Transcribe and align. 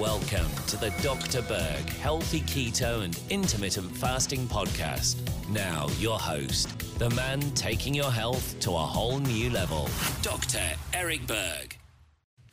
Welcome 0.00 0.48
to 0.68 0.78
the 0.78 0.88
Dr. 1.02 1.42
Berg 1.42 1.86
Healthy 1.90 2.40
Keto 2.40 3.04
and 3.04 3.20
Intermittent 3.28 3.94
Fasting 3.94 4.46
Podcast. 4.46 5.18
Now, 5.50 5.88
your 5.98 6.18
host, 6.18 6.98
the 6.98 7.10
man 7.10 7.42
taking 7.50 7.94
your 7.94 8.10
health 8.10 8.58
to 8.60 8.70
a 8.70 8.78
whole 8.78 9.18
new 9.18 9.50
level, 9.50 9.90
Dr. 10.22 10.62
Eric 10.94 11.26
Berg. 11.26 11.76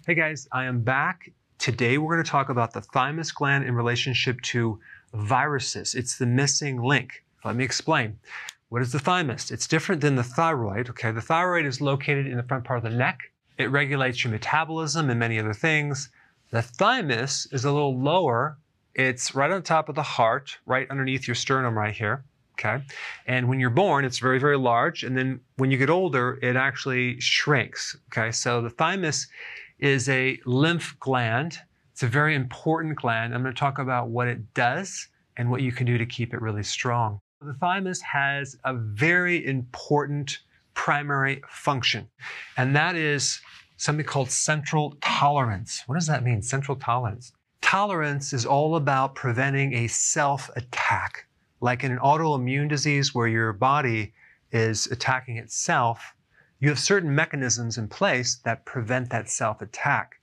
Hey 0.05 0.13
guys, 0.13 0.49
I 0.51 0.65
am 0.65 0.81
back. 0.81 1.31
Today 1.57 1.97
we're 1.97 2.13
going 2.15 2.25
to 2.25 2.29
talk 2.29 2.49
about 2.49 2.73
the 2.73 2.81
thymus 2.81 3.31
gland 3.31 3.63
in 3.63 3.75
relationship 3.75 4.41
to 4.41 4.77
viruses. 5.13 5.95
It's 5.95 6.17
the 6.17 6.25
missing 6.25 6.81
link. 6.81 7.23
Let 7.45 7.55
me 7.55 7.63
explain. 7.63 8.19
What 8.67 8.81
is 8.81 8.91
the 8.91 8.99
thymus? 8.99 9.51
It's 9.51 9.67
different 9.67 10.01
than 10.01 10.17
the 10.17 10.23
thyroid. 10.23 10.89
Okay, 10.89 11.11
the 11.11 11.21
thyroid 11.21 11.65
is 11.65 11.79
located 11.79 12.27
in 12.27 12.35
the 12.35 12.43
front 12.43 12.65
part 12.65 12.83
of 12.83 12.91
the 12.91 12.97
neck. 12.97 13.21
It 13.57 13.71
regulates 13.71 14.25
your 14.25 14.33
metabolism 14.33 15.09
and 15.09 15.17
many 15.17 15.39
other 15.39 15.53
things. 15.53 16.09
The 16.51 16.61
thymus 16.61 17.47
is 17.51 17.65
a 17.65 17.71
little 17.71 17.99
lower. 17.99 18.57
It's 18.95 19.35
right 19.35 19.51
on 19.51 19.61
top 19.63 19.89
of 19.89 19.95
the 19.95 20.03
heart, 20.03 20.57
right 20.65 20.89
underneath 20.89 21.27
your 21.27 21.35
sternum 21.35 21.77
right 21.77 21.95
here. 21.95 22.23
Okay. 22.53 22.83
And 23.27 23.47
when 23.47 23.59
you're 23.59 23.69
born, 23.69 24.03
it's 24.05 24.17
very, 24.17 24.39
very 24.39 24.57
large. 24.57 25.03
And 25.03 25.15
then 25.15 25.39
when 25.57 25.69
you 25.69 25.77
get 25.77 25.89
older, 25.89 26.39
it 26.41 26.55
actually 26.55 27.19
shrinks. 27.19 27.95
Okay. 28.11 28.31
So 28.31 28.61
the 28.61 28.69
thymus 28.69 29.27
is 29.79 30.09
a 30.09 30.39
lymph 30.45 30.95
gland. 30.99 31.59
It's 31.91 32.01
a 32.01 32.07
very 32.07 32.33
important 32.33 32.95
gland. 32.95 33.35
I'm 33.35 33.43
going 33.43 33.53
to 33.53 33.59
talk 33.59 33.77
about 33.77 34.09
what 34.09 34.27
it 34.27 34.53
does 34.53 35.07
and 35.37 35.51
what 35.51 35.61
you 35.61 35.71
can 35.71 35.85
do 35.85 35.97
to 35.97 36.05
keep 36.05 36.33
it 36.33 36.41
really 36.41 36.63
strong. 36.63 37.19
The 37.41 37.53
thymus 37.53 38.01
has 38.01 38.57
a 38.63 38.73
very 38.73 39.45
important 39.45 40.39
primary 40.73 41.41
function, 41.49 42.07
and 42.57 42.75
that 42.75 42.95
is 42.95 43.39
something 43.77 44.05
called 44.05 44.31
central 44.31 44.97
tolerance. 45.01 45.83
What 45.85 45.95
does 45.95 46.07
that 46.07 46.23
mean, 46.23 46.41
central 46.41 46.75
tolerance? 46.75 47.31
Tolerance 47.61 48.33
is 48.33 48.45
all 48.45 48.75
about 48.75 49.15
preventing 49.15 49.73
a 49.73 49.87
self 49.87 50.49
attack. 50.55 51.25
Like 51.61 51.83
in 51.83 51.91
an 51.91 51.99
autoimmune 51.99 52.69
disease 52.69 53.15
where 53.15 53.27
your 53.27 53.53
body 53.53 54.13
is 54.51 54.87
attacking 54.87 55.37
itself, 55.37 56.13
you 56.59 56.69
have 56.69 56.79
certain 56.79 57.13
mechanisms 57.13 57.77
in 57.77 57.87
place 57.87 58.35
that 58.43 58.65
prevent 58.65 59.09
that 59.11 59.29
self 59.29 59.61
attack. 59.61 60.15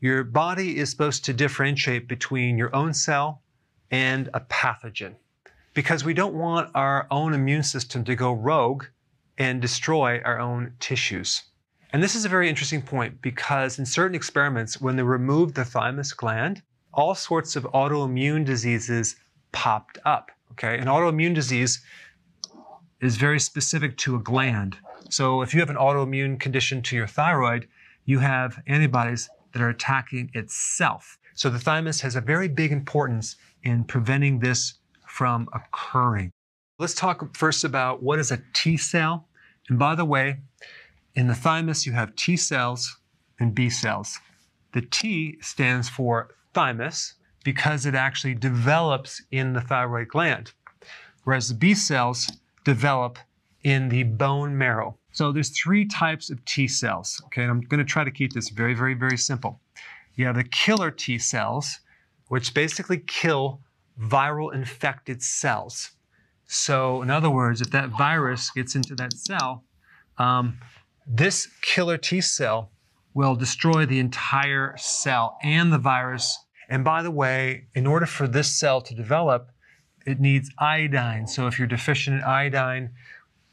Your 0.00 0.24
body 0.24 0.78
is 0.78 0.90
supposed 0.90 1.24
to 1.24 1.32
differentiate 1.32 2.08
between 2.08 2.58
your 2.58 2.74
own 2.74 2.94
cell 2.94 3.42
and 3.90 4.28
a 4.34 4.40
pathogen 4.40 5.14
because 5.74 6.04
we 6.04 6.14
don't 6.14 6.34
want 6.34 6.70
our 6.74 7.06
own 7.10 7.32
immune 7.32 7.62
system 7.62 8.04
to 8.04 8.14
go 8.14 8.32
rogue 8.32 8.84
and 9.38 9.62
destroy 9.62 10.20
our 10.24 10.38
own 10.38 10.74
tissues. 10.80 11.44
And 11.92 12.02
this 12.02 12.14
is 12.14 12.24
a 12.24 12.28
very 12.28 12.48
interesting 12.48 12.82
point 12.82 13.20
because 13.20 13.78
in 13.78 13.86
certain 13.86 14.14
experiments, 14.14 14.80
when 14.80 14.96
they 14.96 15.02
removed 15.02 15.54
the 15.56 15.64
thymus 15.64 16.12
gland, 16.12 16.62
all 16.94 17.14
sorts 17.14 17.56
of 17.56 17.64
autoimmune 17.64 18.44
diseases 18.44 19.16
popped 19.52 19.98
up. 20.04 20.30
Okay, 20.52 20.78
an 20.78 20.86
autoimmune 20.86 21.34
disease 21.34 21.82
is 23.00 23.16
very 23.16 23.40
specific 23.40 23.96
to 23.98 24.16
a 24.16 24.20
gland. 24.20 24.76
So 25.08 25.42
if 25.42 25.52
you 25.52 25.60
have 25.60 25.70
an 25.70 25.76
autoimmune 25.76 26.38
condition 26.38 26.82
to 26.82 26.96
your 26.96 27.06
thyroid, 27.06 27.66
you 28.04 28.18
have 28.20 28.60
antibodies 28.66 29.28
that 29.52 29.62
are 29.62 29.70
attacking 29.70 30.30
itself. 30.34 31.18
So 31.34 31.50
the 31.50 31.58
thymus 31.58 32.00
has 32.02 32.14
a 32.14 32.20
very 32.20 32.48
big 32.48 32.70
importance 32.70 33.36
in 33.64 33.84
preventing 33.84 34.38
this 34.38 34.74
from 35.06 35.48
occurring. 35.52 36.30
Let's 36.78 36.94
talk 36.94 37.36
first 37.36 37.64
about 37.64 38.02
what 38.02 38.18
is 38.18 38.30
a 38.30 38.42
T 38.52 38.76
cell. 38.76 39.28
And 39.68 39.78
by 39.78 39.94
the 39.94 40.04
way, 40.04 40.38
in 41.14 41.26
the 41.26 41.34
thymus, 41.34 41.86
you 41.86 41.92
have 41.92 42.14
T 42.16 42.36
cells 42.36 42.98
and 43.38 43.54
B 43.54 43.68
cells. 43.70 44.18
The 44.72 44.82
T 44.82 45.38
stands 45.40 45.88
for 45.88 46.34
thymus 46.54 47.14
because 47.44 47.86
it 47.86 47.94
actually 47.94 48.34
develops 48.34 49.22
in 49.30 49.52
the 49.52 49.60
thyroid 49.60 50.08
gland, 50.08 50.52
whereas 51.24 51.48
the 51.48 51.54
B 51.54 51.74
cells 51.74 52.30
develop 52.64 53.18
in 53.64 53.88
the 53.88 54.04
bone 54.04 54.56
marrow. 54.56 54.96
So 55.12 55.32
there's 55.32 55.50
three 55.50 55.86
types 55.86 56.30
of 56.30 56.44
T 56.44 56.68
cells. 56.68 57.20
Okay, 57.26 57.42
and 57.42 57.50
I'm 57.50 57.60
going 57.62 57.78
to 57.78 57.84
try 57.84 58.04
to 58.04 58.10
keep 58.10 58.32
this 58.32 58.50
very, 58.50 58.74
very, 58.74 58.94
very 58.94 59.16
simple. 59.16 59.60
You 60.14 60.26
have 60.26 60.36
the 60.36 60.44
killer 60.44 60.90
T 60.90 61.18
cells, 61.18 61.80
which 62.28 62.54
basically 62.54 62.98
kill 62.98 63.60
viral 64.00 64.54
infected 64.54 65.22
cells. 65.22 65.90
So, 66.46 67.02
in 67.02 67.10
other 67.10 67.30
words, 67.30 67.60
if 67.60 67.70
that 67.70 67.90
virus 67.90 68.50
gets 68.50 68.74
into 68.74 68.94
that 68.96 69.12
cell, 69.12 69.64
um, 70.18 70.58
this 71.12 71.48
killer 71.60 71.96
T 71.96 72.20
cell 72.20 72.70
will 73.14 73.34
destroy 73.34 73.84
the 73.84 73.98
entire 73.98 74.76
cell 74.76 75.36
and 75.42 75.72
the 75.72 75.78
virus. 75.78 76.38
And 76.68 76.84
by 76.84 77.02
the 77.02 77.10
way, 77.10 77.66
in 77.74 77.84
order 77.86 78.06
for 78.06 78.28
this 78.28 78.56
cell 78.56 78.80
to 78.82 78.94
develop, 78.94 79.50
it 80.06 80.20
needs 80.20 80.52
iodine. 80.58 81.26
So 81.26 81.48
if 81.48 81.58
you're 81.58 81.66
deficient 81.66 82.18
in 82.18 82.22
iodine, 82.22 82.90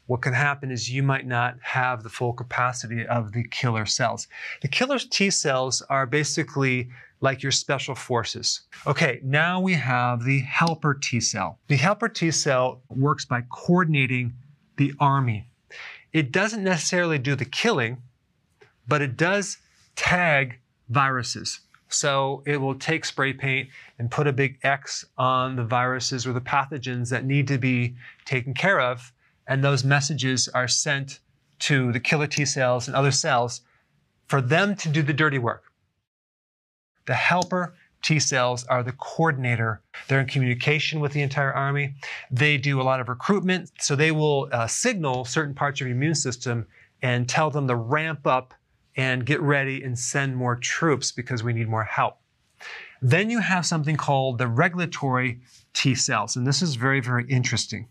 what 0.06 0.22
can 0.22 0.34
happen 0.34 0.70
is 0.70 0.88
you 0.88 1.02
might 1.02 1.26
not 1.26 1.56
have 1.60 2.04
the 2.04 2.08
full 2.08 2.32
capacity 2.32 3.04
of 3.04 3.32
the 3.32 3.42
killer 3.48 3.86
cells. 3.86 4.28
The 4.62 4.68
killer 4.68 4.98
T 4.98 5.28
cells 5.28 5.82
are 5.90 6.06
basically 6.06 6.88
like 7.20 7.42
your 7.42 7.52
special 7.52 7.96
forces. 7.96 8.62
Okay, 8.86 9.20
now 9.24 9.60
we 9.60 9.74
have 9.74 10.22
the 10.22 10.40
helper 10.42 10.94
T 10.94 11.18
cell. 11.18 11.58
The 11.66 11.76
helper 11.76 12.08
T 12.08 12.30
cell 12.30 12.82
works 12.88 13.24
by 13.24 13.42
coordinating 13.50 14.34
the 14.76 14.94
army. 15.00 15.47
It 16.12 16.32
doesn't 16.32 16.64
necessarily 16.64 17.18
do 17.18 17.34
the 17.34 17.44
killing, 17.44 18.02
but 18.86 19.02
it 19.02 19.16
does 19.16 19.58
tag 19.94 20.58
viruses. 20.88 21.60
So 21.88 22.42
it 22.46 22.58
will 22.58 22.74
take 22.74 23.04
spray 23.04 23.32
paint 23.32 23.70
and 23.98 24.10
put 24.10 24.26
a 24.26 24.32
big 24.32 24.58
X 24.62 25.04
on 25.16 25.56
the 25.56 25.64
viruses 25.64 26.26
or 26.26 26.32
the 26.32 26.40
pathogens 26.40 27.10
that 27.10 27.24
need 27.24 27.48
to 27.48 27.58
be 27.58 27.94
taken 28.24 28.54
care 28.54 28.80
of. 28.80 29.12
And 29.46 29.64
those 29.64 29.84
messages 29.84 30.48
are 30.48 30.68
sent 30.68 31.20
to 31.60 31.92
the 31.92 32.00
killer 32.00 32.26
T 32.26 32.44
cells 32.44 32.86
and 32.86 32.96
other 32.96 33.10
cells 33.10 33.62
for 34.26 34.40
them 34.40 34.76
to 34.76 34.88
do 34.88 35.02
the 35.02 35.14
dirty 35.14 35.38
work. 35.38 35.64
The 37.06 37.14
helper 37.14 37.74
T 38.02 38.18
cells 38.18 38.64
are 38.66 38.82
the 38.82 38.92
coordinator. 38.92 39.82
They're 40.06 40.20
in 40.20 40.26
communication 40.26 41.00
with 41.00 41.12
the 41.12 41.22
entire 41.22 41.52
army. 41.52 41.94
They 42.30 42.56
do 42.56 42.80
a 42.80 42.84
lot 42.84 43.00
of 43.00 43.08
recruitment, 43.08 43.70
so 43.80 43.96
they 43.96 44.12
will 44.12 44.48
uh, 44.52 44.66
signal 44.66 45.24
certain 45.24 45.54
parts 45.54 45.80
of 45.80 45.86
your 45.86 45.96
immune 45.96 46.14
system 46.14 46.66
and 47.02 47.28
tell 47.28 47.50
them 47.50 47.66
to 47.68 47.74
ramp 47.74 48.26
up 48.26 48.54
and 48.96 49.24
get 49.24 49.40
ready 49.40 49.82
and 49.82 49.98
send 49.98 50.36
more 50.36 50.56
troops 50.56 51.12
because 51.12 51.42
we 51.42 51.52
need 51.52 51.68
more 51.68 51.84
help. 51.84 52.18
Then 53.00 53.30
you 53.30 53.38
have 53.38 53.64
something 53.64 53.96
called 53.96 54.38
the 54.38 54.48
regulatory 54.48 55.40
T 55.72 55.94
cells, 55.94 56.36
and 56.36 56.46
this 56.46 56.62
is 56.62 56.74
very, 56.74 57.00
very 57.00 57.24
interesting. 57.28 57.88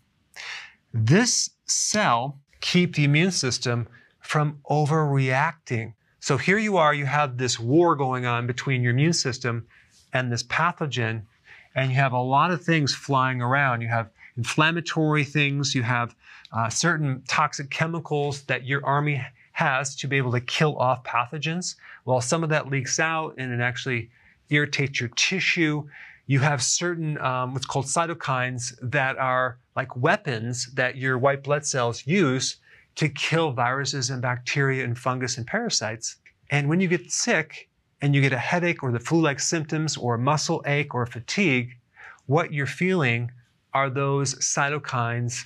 This 0.92 1.50
cell 1.66 2.38
keep 2.60 2.94
the 2.94 3.04
immune 3.04 3.30
system 3.30 3.88
from 4.20 4.58
overreacting. 4.70 5.94
So 6.20 6.36
here 6.36 6.58
you 6.58 6.76
are, 6.76 6.92
you 6.92 7.06
have 7.06 7.38
this 7.38 7.58
war 7.58 7.96
going 7.96 8.26
on 8.26 8.46
between 8.46 8.82
your 8.82 8.92
immune 8.92 9.12
system 9.12 9.66
and 10.12 10.32
this 10.32 10.42
pathogen, 10.42 11.22
and 11.74 11.90
you 11.90 11.96
have 11.96 12.12
a 12.12 12.20
lot 12.20 12.50
of 12.50 12.62
things 12.62 12.94
flying 12.94 13.40
around. 13.40 13.80
You 13.80 13.88
have 13.88 14.10
inflammatory 14.36 15.24
things, 15.24 15.74
you 15.74 15.82
have 15.82 16.14
uh, 16.52 16.68
certain 16.68 17.22
toxic 17.28 17.70
chemicals 17.70 18.42
that 18.42 18.64
your 18.64 18.84
army 18.86 19.22
has 19.52 19.96
to 19.96 20.06
be 20.06 20.16
able 20.16 20.32
to 20.32 20.40
kill 20.40 20.76
off 20.78 21.02
pathogens. 21.02 21.74
Well, 22.04 22.20
some 22.20 22.44
of 22.44 22.50
that 22.50 22.70
leaks 22.70 23.00
out 23.00 23.34
and 23.38 23.52
it 23.52 23.60
actually 23.60 24.10
irritates 24.50 25.00
your 25.00 25.10
tissue. 25.16 25.88
You 26.26 26.38
have 26.40 26.62
certain 26.62 27.18
um, 27.18 27.54
what's 27.54 27.66
called 27.66 27.86
cytokines 27.86 28.74
that 28.82 29.18
are 29.18 29.58
like 29.74 29.96
weapons 29.96 30.66
that 30.74 30.96
your 30.96 31.18
white 31.18 31.42
blood 31.42 31.66
cells 31.66 32.06
use 32.06 32.56
to 32.94 33.08
kill 33.08 33.52
viruses 33.52 34.10
and 34.10 34.22
bacteria 34.22 34.84
and 34.84 34.96
fungus 34.96 35.38
and 35.38 35.46
parasites. 35.46 36.16
And 36.50 36.68
when 36.68 36.80
you 36.80 36.88
get 36.88 37.10
sick, 37.10 37.67
and 38.00 38.14
you 38.14 38.20
get 38.20 38.32
a 38.32 38.38
headache 38.38 38.82
or 38.82 38.92
the 38.92 39.00
flu 39.00 39.20
like 39.20 39.40
symptoms 39.40 39.96
or 39.96 40.14
a 40.14 40.18
muscle 40.18 40.62
ache 40.66 40.94
or 40.94 41.06
fatigue, 41.06 41.76
what 42.26 42.52
you're 42.52 42.66
feeling 42.66 43.30
are 43.74 43.90
those 43.90 44.34
cytokines 44.36 45.44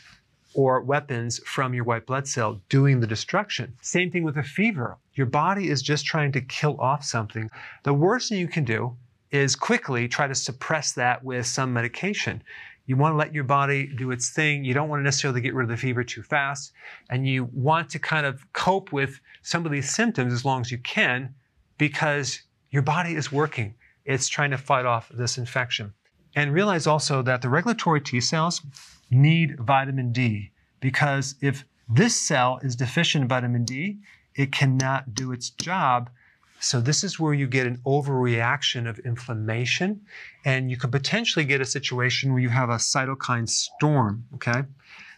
or 0.55 0.81
weapons 0.83 1.39
from 1.47 1.73
your 1.73 1.85
white 1.85 2.07
blood 2.07 2.29
cell 2.29 2.61
doing 2.69 3.01
the 3.01 3.07
destruction. 3.07 3.75
Same 3.81 4.11
thing 4.11 4.23
with 4.23 4.37
a 4.37 4.43
fever. 4.43 4.99
Your 5.15 5.27
body 5.27 5.69
is 5.69 5.83
just 5.83 6.05
trying 6.05 6.33
to 6.33 6.41
kill 6.41 6.79
off 6.79 7.05
something. 7.05 7.51
The 7.85 7.95
worst 7.95 8.29
thing 8.29 8.39
you 8.39 8.49
can 8.49 8.65
do 8.65 8.97
is 9.31 9.57
quickly 9.57 10.09
try 10.09 10.27
to 10.27 10.35
suppress 10.35 10.93
that 10.93 11.25
with 11.25 11.47
some 11.47 11.73
medication. 11.73 12.43
You 12.85 12.97
want 12.97 13.13
to 13.13 13.17
let 13.17 13.33
your 13.33 13.45
body 13.45 13.87
do 13.87 14.11
its 14.11 14.31
thing. 14.31 14.65
You 14.65 14.75
don't 14.75 14.89
want 14.89 15.01
to 15.01 15.05
necessarily 15.05 15.41
get 15.41 15.55
rid 15.55 15.65
of 15.65 15.71
the 15.71 15.77
fever 15.77 16.05
too 16.05 16.23
fast. 16.23 16.73
And 17.09 17.27
you 17.27 17.49
want 17.53 17.89
to 17.91 17.99
kind 17.99 18.27
of 18.27 18.53
cope 18.53 18.93
with 18.93 19.21
some 19.43 19.65
of 19.65 19.73
these 19.73 19.89
symptoms 19.89 20.33
as 20.33 20.45
long 20.45 20.61
as 20.61 20.71
you 20.71 20.79
can 20.79 21.35
because 21.83 22.43
your 22.71 22.83
body 22.83 23.17
is 23.17 23.33
working. 23.33 23.75
It's 24.05 24.29
trying 24.29 24.53
to 24.53 24.57
fight 24.57 24.87
off 24.87 25.09
this 25.09 25.37
infection. 25.37 25.93
And 26.37 26.53
realize 26.53 26.87
also 26.87 27.23
that 27.23 27.43
the 27.43 27.49
regulatory 27.49 28.01
T 28.01 28.21
cells 28.21 28.63
need 29.11 29.59
vitamin 29.59 30.13
D 30.13 30.53
because 30.79 31.35
if 31.41 31.65
this 31.89 32.15
cell 32.15 32.61
is 32.63 32.77
deficient 32.77 33.23
in 33.23 33.29
vitamin 33.29 33.65
D, 33.65 33.99
it 34.37 34.53
cannot 34.53 35.13
do 35.13 35.33
its 35.33 35.51
job 35.51 36.09
So 36.61 36.81
this 36.81 37.03
is 37.03 37.19
where 37.19 37.35
you 37.35 37.49
get 37.49 37.67
an 37.67 37.79
overreaction 37.85 38.89
of 38.89 39.01
inflammation, 39.01 40.03
and 40.45 40.71
you 40.71 40.77
could 40.77 40.93
potentially 40.93 41.45
get 41.45 41.61
a 41.61 41.65
situation 41.65 42.33
where 42.33 42.41
you 42.41 42.51
have 42.51 42.71
a 42.71 42.77
cytokine 42.77 43.49
storm. 43.49 44.25
Okay. 44.37 44.63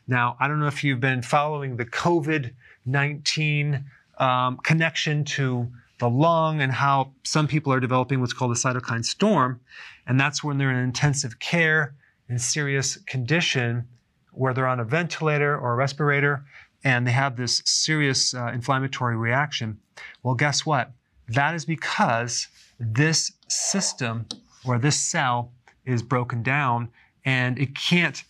Now 0.09 0.39
I 0.41 0.49
don't 0.49 0.61
know 0.61 0.73
if 0.77 0.83
you've 0.83 1.01
been 1.11 1.21
following 1.21 1.77
the 1.77 1.85
COVID 1.85 2.55
19 2.87 3.85
um, 4.17 4.57
connection 4.71 5.25
to 5.37 5.71
the 6.05 6.11
lung 6.11 6.61
and 6.61 6.71
how 6.71 7.11
some 7.23 7.49
people 7.49 7.73
are 7.73 7.81
developing 7.81 8.21
what's 8.21 8.35
called 8.35 8.51
a 8.51 8.55
cytokine 8.55 9.03
storm, 9.03 9.59
and 10.06 10.21
that's 10.21 10.45
when 10.45 10.59
they're 10.59 10.71
in 10.71 10.77
intensive 10.77 11.39
care 11.39 11.95
in 12.29 12.39
serious 12.39 12.99
condition 13.06 13.89
where 14.33 14.53
they're 14.53 14.67
on 14.67 14.81
a 14.81 14.85
ventilator 14.85 15.56
or 15.56 15.73
a 15.73 15.77
respirator 15.77 16.45
and 16.85 17.06
they 17.06 17.11
have 17.11 17.37
this 17.37 17.62
serious 17.65 18.35
uh, 18.35 18.51
inflammatory 18.53 19.17
reaction. 19.17 19.79
Well, 20.23 20.35
guess 20.35 20.67
what? 20.67 20.91
That 21.29 21.55
is 21.55 21.65
because 21.65 22.49
this 22.79 23.33
system 23.49 24.27
or 24.67 24.79
this 24.79 25.01
cell 25.01 25.53
is 25.87 26.03
broken 26.03 26.43
down 26.43 26.91
and 27.25 27.59
it 27.59 27.75
can't 27.75 28.23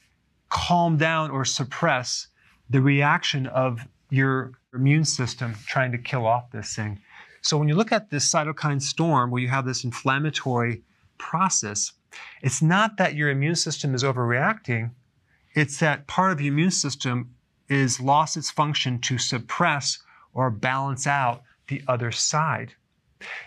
calm 0.49 0.97
down 0.97 1.33
or 1.33 1.45
suppress 1.45 2.29
the 2.71 2.81
reaction 2.81 3.49
of 3.49 3.81
your 4.11 4.53
immune 4.73 5.05
system 5.05 5.57
trying 5.67 5.91
to 5.91 5.99
kill 5.99 6.25
off 6.25 6.53
this 6.53 6.77
thing. 6.77 7.01
So 7.45 7.59
when 7.59 7.69
you 7.69 7.75
look 7.75 7.93
at 7.93 8.09
this 8.09 8.33
cytokine 8.33 8.81
storm 8.81 9.31
where 9.31 9.43
you 9.43 9.49
have 9.49 9.67
this 9.67 9.85
inflammatory 9.85 10.83
process, 11.19 11.93
it's 12.41 12.63
not 12.63 12.97
that 12.97 13.17
your 13.17 13.29
immune 13.29 13.55
system 13.55 13.95
is 13.95 14.03
overreacting, 14.03 14.93
it's 15.55 15.79
that 15.81 16.07
part 16.07 16.33
of 16.33 16.41
your 16.41 16.55
immune 16.55 16.71
system 16.71 17.35
is 17.69 18.01
lost 18.01 18.39
its 18.39 18.51
function 18.51 18.99
to 19.01 19.19
suppress 19.19 19.99
or 20.33 20.51
balance 20.51 21.07
out 21.07 21.43
the 21.69 21.83
other 21.87 22.11
side. 22.11 22.73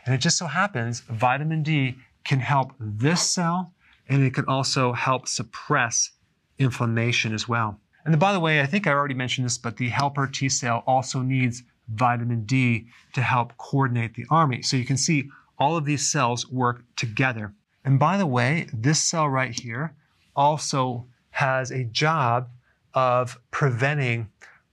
And 0.05 0.13
it 0.13 0.19
just 0.19 0.37
so 0.37 0.45
happens 0.45 0.99
vitamin 0.99 1.63
D 1.63 1.95
can 2.23 2.39
help 2.39 2.73
this 2.79 3.23
cell 3.23 3.73
and 4.07 4.21
it 4.21 4.35
can 4.35 4.45
also 4.45 4.93
help 4.93 5.27
suppress 5.27 6.11
inflammation 6.59 7.33
as 7.33 7.49
well. 7.49 7.79
And 8.05 8.19
by 8.19 8.31
the 8.31 8.39
way, 8.39 8.61
I 8.61 8.67
think 8.67 8.85
I 8.85 8.91
already 8.91 9.15
mentioned 9.15 9.45
this, 9.45 9.57
but 9.57 9.77
the 9.77 9.89
helper 9.89 10.27
T 10.27 10.49
cell 10.49 10.83
also 10.85 11.23
needs 11.23 11.63
vitamin 11.93 12.43
D 12.45 12.87
to 13.13 13.21
help 13.21 13.57
coordinate 13.57 14.15
the 14.15 14.25
army. 14.29 14.61
So 14.61 14.77
you 14.77 14.85
can 14.85 14.97
see 14.97 15.29
all 15.57 15.77
of 15.77 15.85
these 15.85 16.11
cells 16.11 16.49
work 16.49 16.83
together. 16.95 17.53
And 17.83 17.99
by 17.99 18.17
the 18.17 18.25
way, 18.25 18.67
this 18.73 19.01
cell 19.01 19.27
right 19.29 19.57
here 19.57 19.95
also 20.35 21.05
has 21.31 21.71
a 21.71 21.83
job 21.85 22.49
of 22.93 23.39
preventing 23.51 24.29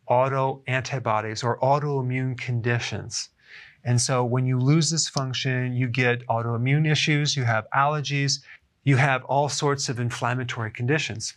autoantibodies 0.08 1.44
or 1.44 1.58
autoimmune 1.60 2.38
conditions. 2.38 3.30
And 3.84 4.00
so 4.00 4.24
when 4.24 4.46
you 4.46 4.58
lose 4.58 4.90
this 4.90 5.08
function, 5.08 5.74
you 5.74 5.88
get 5.88 6.26
autoimmune 6.26 6.90
issues, 6.90 7.36
you 7.36 7.44
have 7.44 7.66
allergies, 7.74 8.40
you 8.82 8.96
have 8.96 9.24
all 9.24 9.48
sorts 9.48 9.88
of 9.88 10.00
inflammatory 10.00 10.70
conditions. 10.70 11.36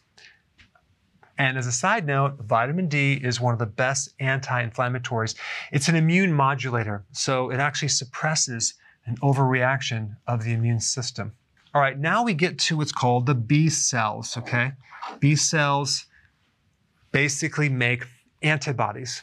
And 1.38 1.58
as 1.58 1.68
a 1.68 1.72
side 1.72 2.06
note, 2.06 2.38
vitamin 2.40 2.88
D 2.88 3.14
is 3.14 3.40
one 3.40 3.54
of 3.54 3.60
the 3.60 3.66
best 3.66 4.14
anti 4.20 4.68
inflammatories. 4.68 5.36
It's 5.72 5.88
an 5.88 5.96
immune 5.96 6.34
modulator, 6.34 7.06
so 7.12 7.52
it 7.52 7.60
actually 7.60 7.90
suppresses 7.90 8.74
an 9.06 9.18
overreaction 9.18 10.18
of 10.28 10.44
the 10.44 10.54
immune 10.54 10.80
system. 10.80 11.34
All 11.74 11.82
right, 11.82 11.98
now 11.98 12.24
we 12.24 12.34
get 12.34 12.58
to 12.60 12.78
what's 12.78 12.92
called 12.92 13.26
the 13.26 13.36
B 13.36 13.70
cells, 13.70 14.36
okay? 14.38 14.72
B 15.20 15.36
cells 15.36 16.06
basically 17.12 17.70
make 17.70 18.06
antibodies. 18.42 19.22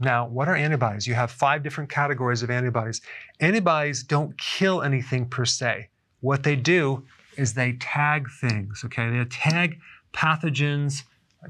Now, 0.00 0.26
what 0.26 0.48
are 0.48 0.56
antibodies? 0.56 1.06
You 1.06 1.14
have 1.14 1.30
five 1.30 1.62
different 1.62 1.90
categories 1.90 2.42
of 2.42 2.50
antibodies. 2.50 3.00
Antibodies 3.40 4.02
don't 4.02 4.36
kill 4.38 4.82
anything 4.82 5.28
per 5.28 5.44
se. 5.44 5.88
What 6.20 6.42
they 6.42 6.56
do 6.56 7.04
is 7.36 7.54
they 7.54 7.74
tag 7.74 8.28
things, 8.40 8.82
okay? 8.84 9.10
They 9.10 9.24
tag 9.26 9.78
pathogens, 10.12 11.02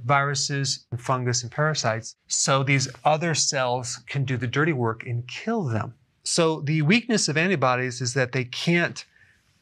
viruses, 0.04 0.86
and 0.90 1.00
fungus, 1.00 1.42
and 1.42 1.52
parasites, 1.52 2.16
so 2.26 2.62
these 2.62 2.88
other 3.04 3.34
cells 3.34 4.00
can 4.06 4.24
do 4.24 4.36
the 4.36 4.46
dirty 4.46 4.72
work 4.72 5.04
and 5.06 5.26
kill 5.28 5.64
them. 5.64 5.94
So 6.24 6.60
the 6.60 6.82
weakness 6.82 7.28
of 7.28 7.36
antibodies 7.36 8.00
is 8.00 8.14
that 8.14 8.32
they 8.32 8.44
can't 8.44 9.04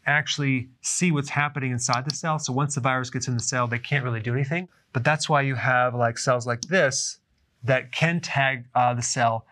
actually 0.07 0.69
see 0.83 1.13
what's 1.13 1.31
happening 1.31 1.73
inside 1.73 2.05
the 2.09 2.15
cell. 2.15 2.39
So 2.39 2.53
once 2.53 2.75
the 2.75 2.81
virus 2.81 3.11
gets 3.11 3.29
in 3.29 3.35
the 3.35 3.43
cell, 3.43 3.67
they 3.67 3.79
can't 3.79 4.05
really 4.05 4.21
do 4.21 4.35
anything. 4.35 4.69
But 4.93 5.05
that's 5.05 5.29
why 5.29 5.43
you 5.43 5.55
have 5.55 5.95
like 5.95 6.19
cells 6.19 6.47
like 6.47 6.63
this 6.63 7.19
that 7.63 7.93
can 7.93 8.21
tag 8.21 8.65
uh, 8.75 8.95
the 8.95 9.03
cell. 9.03 9.47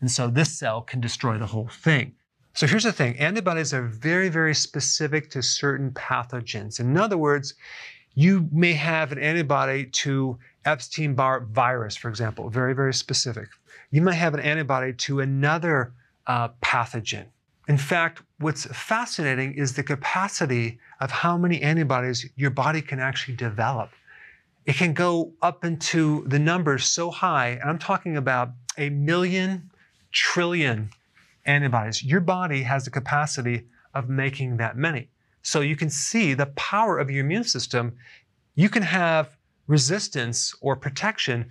And 0.00 0.10
so 0.10 0.28
this 0.28 0.56
cell 0.58 0.82
can 0.82 1.00
destroy 1.00 1.38
the 1.38 1.46
whole 1.46 1.68
thing. 1.68 2.12
So 2.52 2.66
here's 2.68 2.84
the 2.84 2.92
thing 2.92 3.18
antibodies 3.18 3.74
are 3.74 3.82
very, 3.82 4.28
very 4.28 4.54
specific 4.54 5.30
to 5.30 5.42
certain 5.42 5.90
pathogens. 5.90 6.78
In 6.78 6.96
other 6.96 7.18
words, 7.18 7.54
you 8.14 8.48
may 8.52 8.72
have 8.72 9.12
an 9.12 9.18
antibody 9.18 9.86
to 9.86 10.38
Epstein 10.64 11.14
Barr 11.14 11.40
virus, 11.40 11.96
for 11.96 12.08
example, 12.08 12.48
very, 12.48 12.74
very 12.74 12.94
specific. 12.94 13.48
You 13.90 14.02
might 14.02 14.14
have 14.14 14.34
an 14.34 14.40
antibody 14.40 14.92
to 14.92 15.20
another 15.20 15.92
uh, 16.26 16.48
pathogen. 16.62 17.26
In 17.66 17.78
fact, 17.78 18.22
what's 18.38 18.66
fascinating 18.66 19.54
is 19.54 19.72
the 19.72 19.82
capacity 19.82 20.78
of 21.00 21.10
how 21.10 21.36
many 21.36 21.62
antibodies 21.62 22.28
your 22.36 22.50
body 22.50 22.82
can 22.82 23.00
actually 23.00 23.36
develop. 23.36 23.90
It 24.66 24.76
can 24.76 24.92
go 24.92 25.32
up 25.42 25.64
into 25.64 26.24
the 26.28 26.38
numbers 26.38 26.84
so 26.86 27.10
high, 27.10 27.50
and 27.60 27.68
I'm 27.68 27.78
talking 27.78 28.16
about 28.16 28.50
a 28.78 28.90
million 28.90 29.70
trillion 30.12 30.90
antibodies. 31.46 32.02
Your 32.02 32.20
body 32.20 32.62
has 32.62 32.84
the 32.84 32.90
capacity 32.90 33.66
of 33.92 34.08
making 34.08 34.56
that 34.58 34.76
many. 34.76 35.08
So 35.44 35.60
you 35.60 35.76
can 35.76 35.90
see 35.90 36.34
the 36.34 36.46
power 36.46 36.98
of 36.98 37.10
your 37.10 37.24
immune 37.24 37.44
system. 37.44 37.96
You 38.56 38.68
can 38.68 38.82
have 38.82 39.36
resistance 39.66 40.54
or 40.60 40.74
protection 40.74 41.48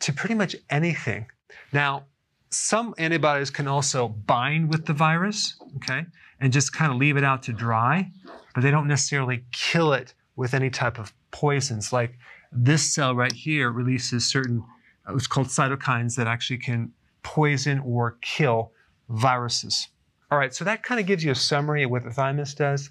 to 0.00 0.12
pretty 0.12 0.34
much 0.34 0.54
anything. 0.70 1.26
Now, 1.72 2.04
some 2.50 2.94
antibodies 2.98 3.50
can 3.50 3.66
also 3.66 4.08
bind 4.08 4.68
with 4.68 4.84
the 4.84 4.92
virus, 4.92 5.56
okay, 5.76 6.04
and 6.40 6.52
just 6.52 6.74
kind 6.74 6.92
of 6.92 6.98
leave 6.98 7.16
it 7.16 7.24
out 7.24 7.42
to 7.44 7.52
dry, 7.52 8.10
but 8.54 8.62
they 8.62 8.70
don't 8.70 8.86
necessarily 8.86 9.44
kill 9.52 9.94
it 9.94 10.12
with 10.36 10.52
any 10.52 10.68
type 10.68 10.98
of 10.98 11.14
poisons. 11.30 11.92
Like 11.92 12.18
this 12.52 12.94
cell 12.94 13.14
right 13.14 13.32
here 13.32 13.70
releases 13.70 14.26
certain, 14.26 14.62
uh, 15.08 15.14
it's 15.14 15.26
called 15.26 15.46
cytokines 15.46 16.16
that 16.16 16.26
actually 16.26 16.58
can 16.58 16.92
poison 17.22 17.78
or 17.78 18.18
kill 18.20 18.72
viruses. 19.08 19.88
All 20.30 20.38
right, 20.38 20.54
so 20.54 20.64
that 20.64 20.82
kind 20.82 21.00
of 21.00 21.06
gives 21.06 21.24
you 21.24 21.32
a 21.32 21.34
summary 21.34 21.82
of 21.84 21.90
what 21.90 22.04
the 22.04 22.10
thymus 22.10 22.54
does. 22.54 22.90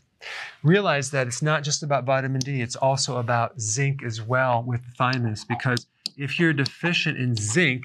Realize 0.63 1.11
that 1.11 1.27
it's 1.27 1.41
not 1.41 1.63
just 1.63 1.83
about 1.83 2.05
vitamin 2.05 2.39
D, 2.39 2.61
it's 2.61 2.75
also 2.75 3.17
about 3.17 3.59
zinc 3.59 4.03
as 4.03 4.21
well 4.21 4.63
with 4.63 4.85
the 4.85 4.91
thymus, 4.91 5.43
because 5.45 5.87
if 6.17 6.39
you're 6.39 6.53
deficient 6.53 7.17
in 7.17 7.35
zinc, 7.35 7.83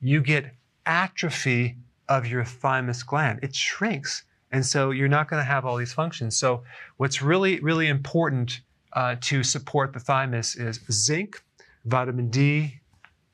you 0.00 0.20
get 0.20 0.54
atrophy 0.86 1.76
of 2.08 2.26
your 2.26 2.44
thymus 2.44 3.02
gland. 3.02 3.40
It 3.42 3.54
shrinks. 3.54 4.24
And 4.52 4.64
so 4.64 4.90
you're 4.90 5.08
not 5.08 5.28
going 5.28 5.40
to 5.40 5.44
have 5.44 5.64
all 5.64 5.76
these 5.76 5.92
functions. 5.92 6.38
So, 6.38 6.62
what's 6.96 7.20
really, 7.20 7.58
really 7.60 7.88
important 7.88 8.60
uh, 8.92 9.16
to 9.22 9.42
support 9.42 9.92
the 9.92 9.98
thymus 9.98 10.54
is 10.54 10.80
zinc, 10.92 11.42
vitamin 11.84 12.30
D, 12.30 12.80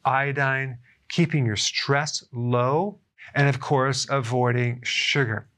iodine, 0.05 0.79
keeping 1.11 1.45
your 1.45 1.57
stress 1.57 2.25
low, 2.33 2.99
and 3.35 3.49
of 3.49 3.61
course, 3.61 4.07
avoiding 4.09 4.81
sugar. 4.83 5.51